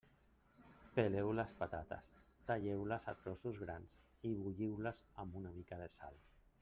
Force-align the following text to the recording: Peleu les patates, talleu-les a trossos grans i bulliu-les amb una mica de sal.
Peleu 0.95 1.29
les 1.39 1.51
patates, 1.59 2.07
talleu-les 2.47 3.07
a 3.13 3.15
trossos 3.21 3.61
grans 3.65 4.01
i 4.31 4.33
bulliu-les 4.41 5.05
amb 5.25 5.39
una 5.43 5.53
mica 5.61 5.81
de 5.85 5.91
sal. 5.99 6.19